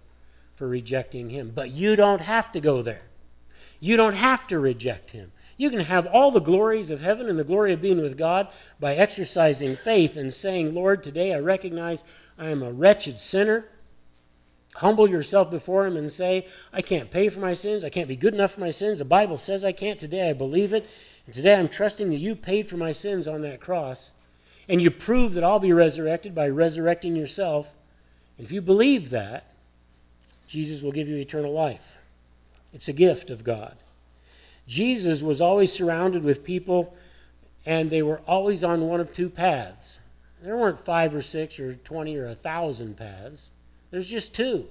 [0.54, 1.52] for rejecting Him.
[1.54, 3.04] But you don't have to go there.
[3.80, 5.32] You don't have to reject Him.
[5.62, 8.48] You can have all the glories of heaven and the glory of being with God
[8.80, 12.02] by exercising faith and saying, Lord, today I recognize
[12.36, 13.68] I am a wretched sinner.
[14.74, 17.84] Humble yourself before Him and say, I can't pay for my sins.
[17.84, 18.98] I can't be good enough for my sins.
[18.98, 20.00] The Bible says I can't.
[20.00, 20.90] Today I believe it.
[21.26, 24.10] And today I'm trusting that you paid for my sins on that cross.
[24.68, 27.72] And you prove that I'll be resurrected by resurrecting yourself.
[28.36, 29.54] If you believe that,
[30.48, 31.98] Jesus will give you eternal life.
[32.72, 33.76] It's a gift of God.
[34.66, 36.94] Jesus was always surrounded with people,
[37.66, 40.00] and they were always on one of two paths.
[40.42, 43.52] There weren't five or six or 20 or a thousand paths.
[43.90, 44.68] There's just two.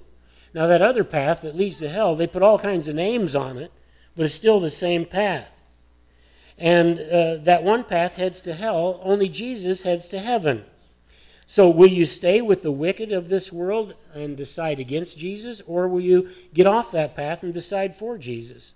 [0.54, 3.56] Now, that other path that leads to hell, they put all kinds of names on
[3.56, 3.72] it,
[4.14, 5.48] but it's still the same path.
[6.58, 10.64] And uh, that one path heads to hell, only Jesus heads to heaven.
[11.46, 15.88] So, will you stay with the wicked of this world and decide against Jesus, or
[15.88, 18.74] will you get off that path and decide for Jesus?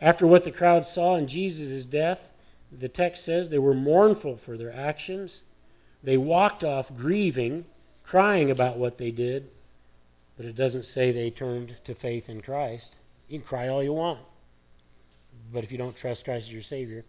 [0.00, 2.30] After what the crowd saw in Jesus' death,
[2.70, 5.42] the text says they were mournful for their actions.
[6.02, 7.64] They walked off grieving
[8.04, 9.50] crying about what they did,
[10.36, 12.96] but it doesn't say they turned to faith in Christ.
[13.28, 14.20] You can cry all you want,
[15.52, 17.04] but if you don't trust Christ as your Savior,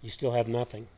[0.00, 0.88] you still have nothing.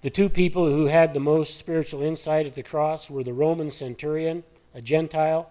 [0.00, 3.70] The two people who had the most spiritual insight at the cross were the Roman
[3.70, 4.42] centurion,
[4.74, 5.50] a Gentile,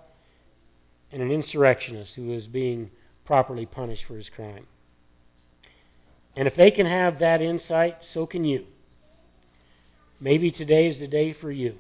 [1.12, 2.92] and an insurrectionist who was being
[3.26, 4.68] properly punished for his crime.
[6.36, 8.68] And if they can have that insight, so can you.
[10.20, 11.80] Maybe today is the day for you.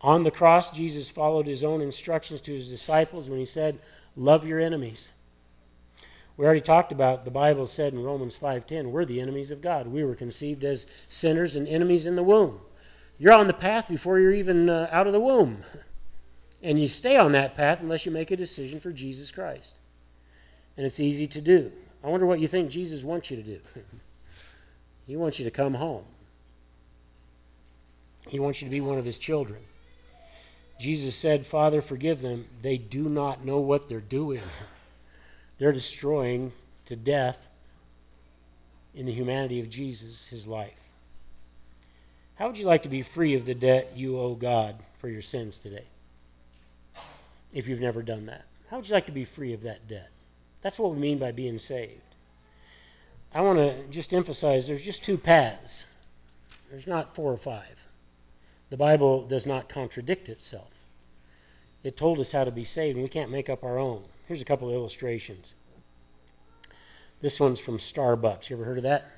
[0.00, 3.78] On the cross, Jesus followed his own instructions to his disciples when he said,
[4.14, 5.12] Love your enemies.
[6.36, 9.86] We already talked about the Bible said in Romans 5:10, we're the enemies of God.
[9.88, 12.60] We were conceived as sinners and enemies in the womb.
[13.18, 15.62] You're on the path before you're even uh, out of the womb.
[16.62, 19.78] And you stay on that path unless you make a decision for Jesus Christ.
[20.76, 21.72] And it's easy to do.
[22.02, 23.60] I wonder what you think Jesus wants you to do.
[25.06, 26.04] he wants you to come home.
[28.28, 29.60] He wants you to be one of his children.
[30.78, 32.46] Jesus said, Father, forgive them.
[32.60, 34.42] They do not know what they're doing.
[35.58, 36.52] They're destroying
[36.84, 37.48] to death
[38.94, 40.90] in the humanity of Jesus his life.
[42.34, 45.22] How would you like to be free of the debt you owe God for your
[45.22, 45.86] sins today?
[47.56, 50.10] If you've never done that, how would you like to be free of that debt?
[50.60, 52.02] That's what we mean by being saved.
[53.34, 55.86] I want to just emphasize there's just two paths,
[56.70, 57.90] there's not four or five.
[58.68, 60.80] The Bible does not contradict itself.
[61.82, 64.02] It told us how to be saved, and we can't make up our own.
[64.28, 65.54] Here's a couple of illustrations.
[67.22, 68.50] This one's from Starbucks.
[68.50, 69.10] You ever heard of that?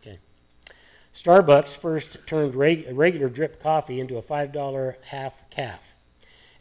[0.00, 0.20] Okay.
[1.12, 5.96] Starbucks first turned reg- regular drip coffee into a $5 half caff.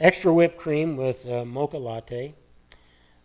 [0.02, 2.34] Extra whipped cream with mocha latte.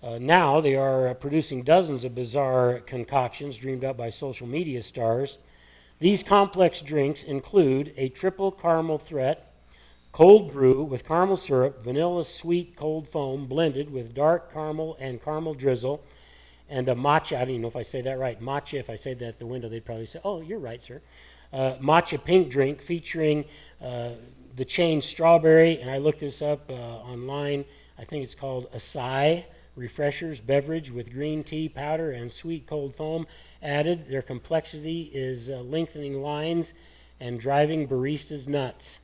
[0.00, 4.80] Uh, now they are uh, producing dozens of bizarre concoctions dreamed up by social media
[4.80, 5.38] stars
[5.98, 9.50] these complex drinks include a triple caramel threat,
[10.12, 15.54] cold brew with caramel syrup, vanilla sweet cold foam blended with dark caramel and caramel
[15.54, 16.04] drizzle,
[16.68, 17.36] and a matcha.
[17.36, 18.38] I don't even know if I say that right.
[18.40, 21.00] Matcha, if I say that at the window, they'd probably say, Oh, you're right, sir.
[21.50, 23.46] Uh, matcha pink drink featuring
[23.82, 24.10] uh,
[24.56, 27.66] the chain strawberry, and I looked this up uh, online.
[27.98, 29.44] I think it's called Acai
[29.76, 33.26] refreshers beverage with green tea powder and sweet cold foam
[33.62, 34.08] added.
[34.08, 36.72] Their complexity is uh, lengthening lines
[37.20, 39.00] and driving baristas nuts.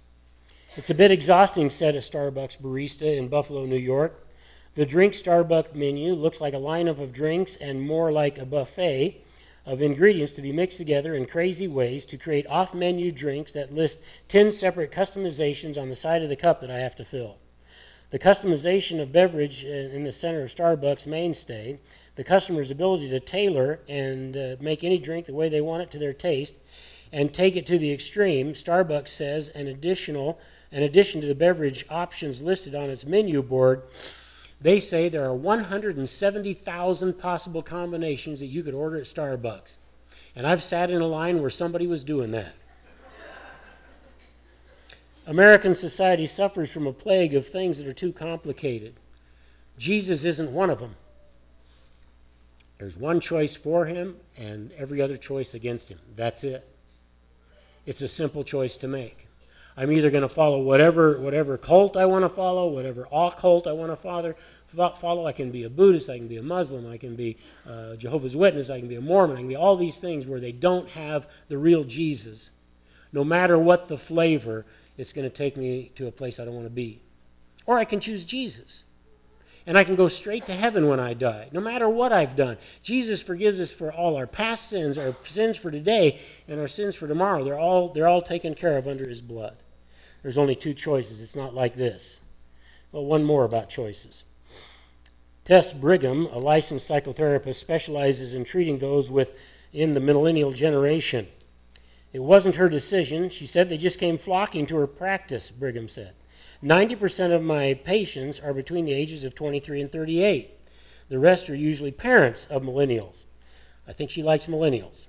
[0.75, 4.27] It's a bit exhausting, said a Starbucks barista in Buffalo, New York.
[4.75, 9.23] The drink Starbucks menu looks like a lineup of drinks and more like a buffet
[9.65, 13.73] of ingredients to be mixed together in crazy ways to create off menu drinks that
[13.73, 17.39] list 10 separate customizations on the side of the cup that I have to fill
[18.13, 21.79] the customization of beverage in the center of Starbucks mainstay,
[22.15, 25.91] the customer's ability to tailor and uh, make any drink the way they want it
[25.91, 26.61] to their taste,
[27.11, 28.53] and take it to the extreme.
[28.53, 30.39] Starbucks says an additional,
[30.71, 33.83] in addition to the beverage options listed on its menu board,
[34.63, 39.79] they say there are 170,000 possible combinations that you could order at Starbucks.
[40.37, 42.55] And I've sat in a line where somebody was doing that.
[45.27, 48.95] American society suffers from a plague of things that are too complicated.
[49.79, 50.97] Jesus isn't one of them.
[52.79, 56.01] There's one choice for him and every other choice against him.
[56.17, 56.69] That's it.
[57.87, 59.29] It's a simple choice to make.
[59.77, 63.73] I'm either going to follow whatever whatever cult I want to follow, whatever occult I
[63.73, 65.27] want to follow.
[65.27, 66.11] I can be a Buddhist.
[66.11, 66.91] I can be a Muslim.
[66.91, 68.69] I can be a Jehovah's Witness.
[68.69, 69.37] I can be a Mormon.
[69.37, 72.51] I can be all these things where they don't have the real Jesus.
[73.13, 74.67] No matter what the flavor,
[74.99, 77.01] it's going to take me to a place I don't want to be.
[77.67, 78.85] Or I can choose Jesus.
[79.67, 82.59] And I can go straight to heaven when I die, no matter what I've done.
[82.83, 86.97] Jesus forgives us for all our past sins, our sins for today, and our sins
[86.97, 87.45] for tomorrow.
[87.45, 89.62] They're all, they're all taken care of under his blood.
[90.23, 91.21] There's only two choices.
[91.21, 92.21] It's not like this.
[92.93, 94.25] Well, one more about choices.
[95.45, 101.27] Tess Brigham, a licensed psychotherapist, specializes in treating those within the millennial generation.
[102.13, 103.29] It wasn't her decision.
[103.29, 106.15] She said they just came flocking to her practice, Brigham said.
[106.63, 110.51] 90% of my patients are between the ages of 23 and 38.
[111.09, 113.25] The rest are usually parents of millennials.
[113.89, 115.09] I think she likes millennials.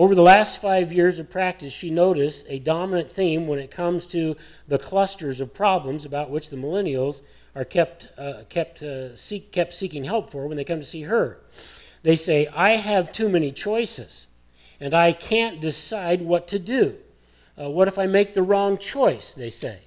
[0.00, 4.06] Over the last five years of practice, she noticed a dominant theme when it comes
[4.06, 4.34] to
[4.66, 7.20] the clusters of problems about which the millennials
[7.54, 11.02] are kept, uh, kept, uh, seek, kept seeking help for when they come to see
[11.02, 11.42] her.
[12.02, 14.26] They say, I have too many choices,
[14.80, 16.96] and I can't decide what to do.
[17.60, 19.34] Uh, what if I make the wrong choice?
[19.34, 19.80] They say.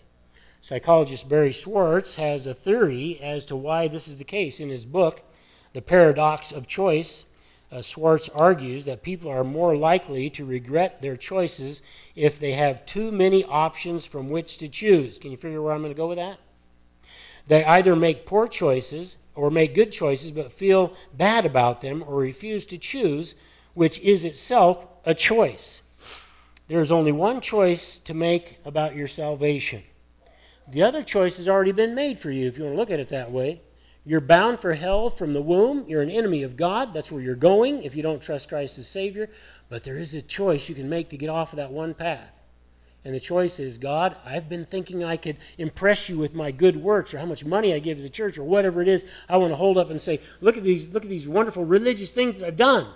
[0.61, 4.59] Psychologist Barry Schwartz has a theory as to why this is the case.
[4.59, 5.23] In his book,
[5.73, 7.25] The Paradox of Choice,
[7.73, 11.81] uh, Schwartz argues that people are more likely to regret their choices
[12.15, 15.17] if they have too many options from which to choose.
[15.17, 16.37] Can you figure where I'm going to go with that?
[17.47, 22.17] They either make poor choices or make good choices but feel bad about them or
[22.17, 23.33] refuse to choose,
[23.73, 25.81] which is itself a choice.
[26.67, 29.83] There is only one choice to make about your salvation.
[30.67, 32.99] The other choice has already been made for you, if you want to look at
[32.99, 33.61] it that way.
[34.05, 35.85] You're bound for hell from the womb.
[35.87, 36.93] You're an enemy of God.
[36.93, 39.29] That's where you're going if you don't trust Christ as Savior.
[39.69, 42.41] But there is a choice you can make to get off of that one path.
[43.05, 46.77] And the choice is God, I've been thinking I could impress you with my good
[46.77, 49.05] works or how much money I give to the church or whatever it is.
[49.27, 52.11] I want to hold up and say, look at these, look at these wonderful religious
[52.11, 52.87] things that I've done.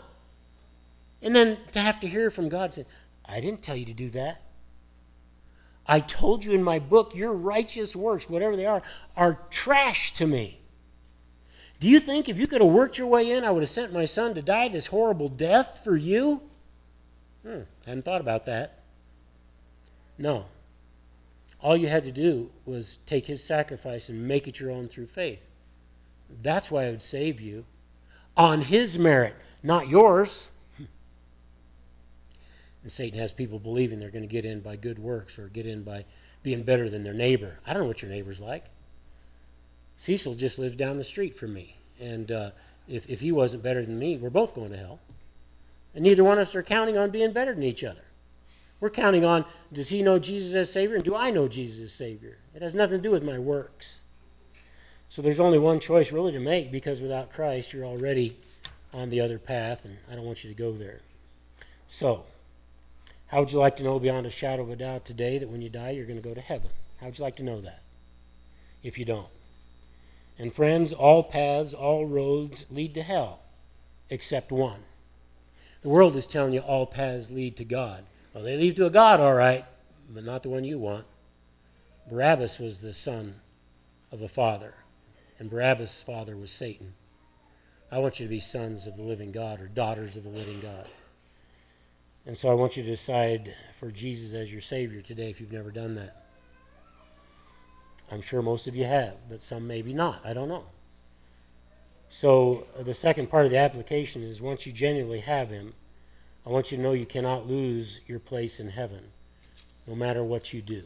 [1.21, 2.85] And then to have to hear from God say,
[3.25, 4.43] I didn't tell you to do that.
[5.85, 8.81] I told you in my book, your righteous works, whatever they are,
[9.15, 10.61] are trash to me.
[11.79, 13.93] Do you think if you could have worked your way in, I would have sent
[13.93, 16.41] my son to die this horrible death for you?
[17.43, 18.79] Hmm, hadn't thought about that.
[20.17, 20.45] No.
[21.61, 25.07] All you had to do was take his sacrifice and make it your own through
[25.07, 25.45] faith.
[26.41, 27.65] That's why I would save you
[28.35, 30.49] on his merit, not yours.
[32.83, 35.65] And Satan has people believing they're going to get in by good works or get
[35.65, 36.05] in by
[36.41, 37.59] being better than their neighbor.
[37.65, 38.65] I don't know what your neighbor's like.
[39.97, 41.77] Cecil just lives down the street from me.
[41.99, 42.51] And uh,
[42.87, 44.99] if, if he wasn't better than me, we're both going to hell.
[45.93, 48.05] And neither one of us are counting on being better than each other.
[48.79, 51.93] We're counting on does he know Jesus as Savior and do I know Jesus as
[51.93, 52.37] Savior?
[52.53, 54.03] It has nothing to do with my works.
[55.09, 58.37] So there's only one choice really to make because without Christ, you're already
[58.93, 61.01] on the other path, and I don't want you to go there.
[61.87, 62.25] So,
[63.27, 65.61] how would you like to know beyond a shadow of a doubt today that when
[65.61, 66.69] you die, you're going to go to heaven?
[66.99, 67.81] How would you like to know that
[68.83, 69.27] if you don't?
[70.39, 73.39] And friends, all paths, all roads lead to hell
[74.09, 74.81] except one.
[75.81, 78.03] The world is telling you all paths lead to God.
[78.33, 79.65] Well, they lead to a God, all right,
[80.09, 81.05] but not the one you want.
[82.09, 83.35] Barabbas was the son
[84.11, 84.75] of a father,
[85.39, 86.93] and Barabbas' father was Satan.
[87.91, 90.59] I want you to be sons of the living God or daughters of the living
[90.59, 90.87] God.
[92.25, 95.51] And so I want you to decide for Jesus as your Savior today if you've
[95.51, 96.26] never done that.
[98.11, 100.21] I'm sure most of you have, but some maybe not.
[100.25, 100.65] I don't know.
[102.09, 105.73] So uh, the second part of the application is once you genuinely have Him,
[106.45, 109.11] I want you to know you cannot lose your place in heaven,
[109.85, 110.83] no matter what you do.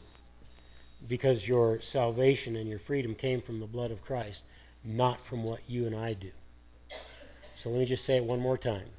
[1.08, 4.44] Because your salvation and your freedom came from the blood of Christ,
[4.84, 6.32] not from what you and I do.
[7.56, 8.90] So let me just say it one more time.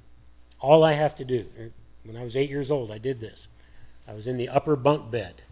[0.61, 1.47] All I have to do,
[2.05, 3.49] when I was eight years old, I did this.
[4.07, 5.43] I was in the upper bunk bed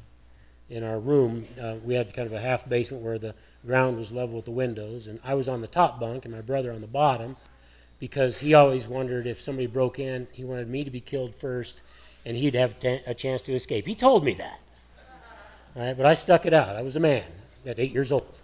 [0.70, 1.46] in our room.
[1.60, 3.34] Uh, we had kind of a half basement where the
[3.66, 6.40] ground was level with the windows, and I was on the top bunk and my
[6.40, 7.36] brother on the bottom
[7.98, 11.80] because he always wondered if somebody broke in, he wanted me to be killed first,
[12.24, 13.86] and he'd have a chance to escape.
[13.86, 14.60] He told me that.
[15.76, 16.76] Right, but I stuck it out.
[16.76, 17.24] I was a man
[17.66, 18.34] at eight years old.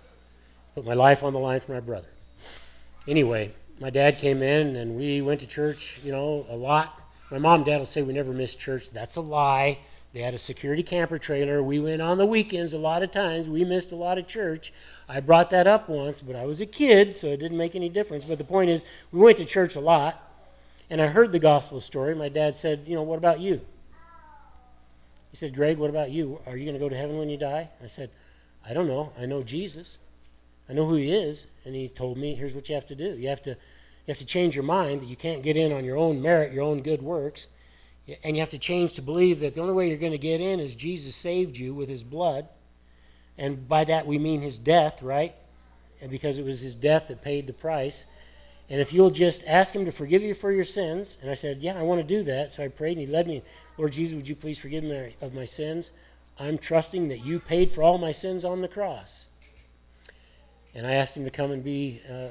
[0.75, 2.09] Put my life on the line for my brother.
[3.09, 7.01] Anyway, my dad came in and we went to church, you know, a lot.
[7.31, 8.91] My mom and dad will say we never missed church.
[8.91, 9.79] That's a lie.
[10.17, 11.63] They had a security camper trailer.
[11.63, 13.51] We went on the weekends a lot of times.
[13.51, 14.73] We missed a lot of church.
[15.11, 17.91] I brought that up once, but I was a kid, so it didn't make any
[17.91, 18.25] difference.
[18.25, 20.27] But the point is, we went to church a lot,
[20.89, 22.15] and I heard the gospel story.
[22.15, 23.61] My dad said, You know, what about you?
[25.33, 26.41] He said, Greg, what about you?
[26.47, 27.69] Are you going to go to heaven when you die?
[27.85, 28.09] I said,
[28.67, 29.13] I don't know.
[29.21, 29.99] I know Jesus.
[30.67, 33.19] I know who he is, and he told me, here's what you have to do.
[33.19, 35.85] You have to you have to change your mind that you can't get in on
[35.85, 37.49] your own merit, your own good works.
[38.23, 40.41] And you have to change to believe that the only way you're going to get
[40.41, 42.49] in is Jesus saved you with his blood.
[43.37, 45.35] And by that we mean his death, right?
[46.01, 48.07] And because it was his death that paid the price.
[48.69, 51.63] And if you'll just ask him to forgive you for your sins, and I said,
[51.63, 52.53] Yeah, I want to do that.
[52.53, 53.43] So I prayed, and he led me,
[53.79, 55.93] Lord Jesus, would you please forgive me of my sins?
[56.39, 59.29] I'm trusting that you paid for all my sins on the cross.
[60.75, 62.29] And I asked him to come and be uh,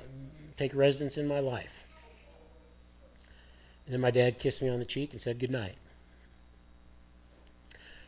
[0.58, 1.85] take residence in my life.
[3.86, 5.76] And then my dad kissed me on the cheek and said good night.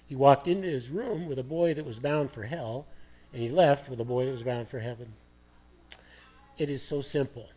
[0.07, 2.87] He walked into his room with a boy that was bound for hell,
[3.33, 5.13] and he left with a boy that was bound for heaven.
[6.57, 7.49] It is so simple.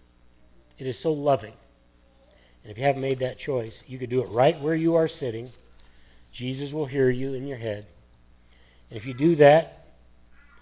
[0.79, 1.55] It is so loving.
[2.63, 5.09] And if you haven't made that choice, you could do it right where you are
[5.09, 5.49] sitting.
[6.33, 7.87] Jesus will hear you in your head.
[8.91, 9.87] And if you do that,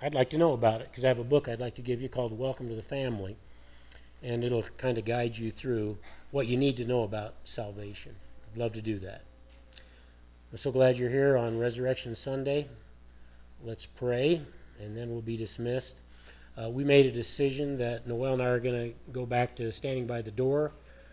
[0.00, 2.00] I'd like to know about it because I have a book I'd like to give
[2.00, 3.36] you called Welcome to the Family
[4.22, 5.98] and it'll kind of guide you through
[6.30, 8.16] what you need to know about salvation.
[8.52, 9.22] I'd love to do that.
[10.50, 12.68] I'm so glad you're here on Resurrection Sunday.
[13.62, 14.42] Let's pray,
[14.80, 16.00] and then we'll be dismissed.
[16.56, 19.70] Uh, we made a decision that Noel and I are going to go back to
[19.70, 20.72] standing by the door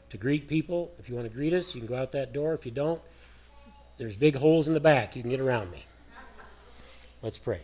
[0.09, 0.91] to greet people.
[0.97, 2.53] If you want to greet us, you can go out that door.
[2.53, 3.01] If you don't,
[3.97, 5.15] there's big holes in the back.
[5.15, 5.85] You can get around me.
[7.21, 7.61] Let's pray.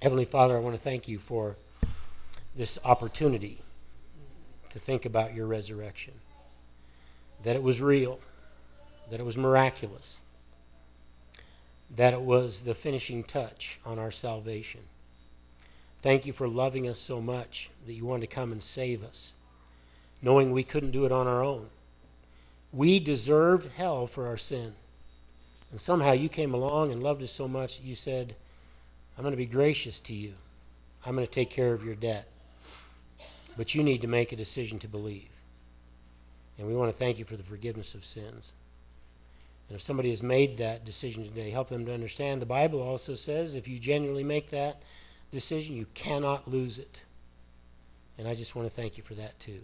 [0.00, 1.56] Heavenly Father, I want to thank you for
[2.56, 3.60] this opportunity
[4.70, 6.14] to think about your resurrection.
[7.42, 8.20] That it was real,
[9.10, 10.20] that it was miraculous,
[11.94, 14.82] that it was the finishing touch on our salvation.
[16.02, 19.34] Thank you for loving us so much that you wanted to come and save us,
[20.22, 21.68] knowing we couldn't do it on our own.
[22.72, 24.74] We deserved hell for our sin.
[25.70, 28.34] And somehow you came along and loved us so much that you said,
[29.16, 30.34] I'm going to be gracious to you.
[31.04, 32.28] I'm going to take care of your debt.
[33.56, 35.30] But you need to make a decision to believe.
[36.58, 38.52] And we want to thank you for the forgiveness of sins.
[39.68, 43.14] And if somebody has made that decision today, help them to understand the Bible also
[43.14, 44.82] says if you genuinely make that
[45.30, 47.02] decision, you cannot lose it.
[48.18, 49.60] And I just want to thank you for that too.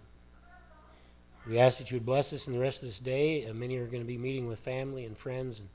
[1.47, 3.47] We ask that you would bless us in the rest of this day.
[3.47, 5.69] Uh, many are going to be meeting with family and friends and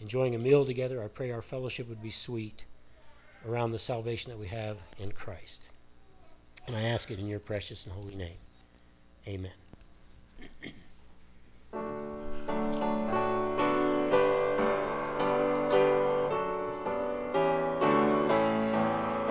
[0.00, 1.02] enjoying a meal together.
[1.02, 2.64] I pray our fellowship would be sweet
[3.46, 5.68] around the salvation that we have in Christ.
[6.66, 8.38] And I ask it in your precious and holy name.
[9.26, 9.52] Amen.